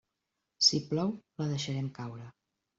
[0.67, 1.13] Si plou,
[1.43, 2.29] la deixarem caure.